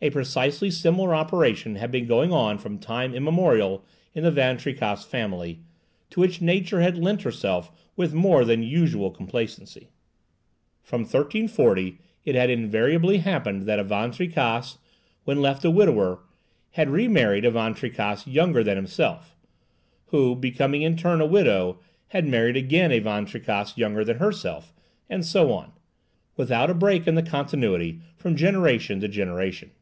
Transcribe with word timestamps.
A 0.00 0.10
precisely 0.10 0.70
similar 0.70 1.12
operation 1.12 1.74
had 1.74 1.90
been 1.90 2.06
going 2.06 2.30
on 2.32 2.58
from 2.58 2.78
time 2.78 3.12
immemorial 3.16 3.84
in 4.14 4.22
the 4.22 4.30
Van 4.30 4.56
Tricasse 4.56 5.04
family, 5.04 5.58
to 6.10 6.20
which 6.20 6.40
Nature 6.40 6.80
had 6.80 6.96
lent 6.96 7.22
herself 7.22 7.72
with 7.96 8.14
more 8.14 8.44
than 8.44 8.62
usual 8.62 9.10
complacency. 9.10 9.90
From 10.84 11.00
1340 11.00 11.98
it 12.24 12.36
had 12.36 12.48
invariably 12.48 13.18
happened 13.18 13.62
that 13.62 13.80
a 13.80 13.82
Van 13.82 14.12
Tricasse, 14.12 14.78
when 15.24 15.42
left 15.42 15.64
a 15.64 15.70
widower, 15.70 16.20
had 16.70 16.90
remarried 16.90 17.44
a 17.44 17.50
Van 17.50 17.74
Tricasse 17.74 18.24
younger 18.28 18.62
than 18.62 18.76
himself; 18.76 19.34
who, 20.10 20.36
becoming 20.36 20.82
in 20.82 20.96
turn 20.96 21.20
a 21.20 21.26
widow, 21.26 21.80
had 22.10 22.24
married 22.24 22.56
again 22.56 22.92
a 22.92 23.00
Van 23.00 23.26
Tricasse 23.26 23.76
younger 23.76 24.04
than 24.04 24.18
herself; 24.18 24.72
and 25.10 25.26
so 25.26 25.50
on, 25.52 25.72
without 26.36 26.70
a 26.70 26.74
break 26.74 27.08
in 27.08 27.16
the 27.16 27.20
continuity, 27.22 27.98
from 28.16 28.36
generation 28.36 29.00
to 29.00 29.08
generation. 29.08 29.72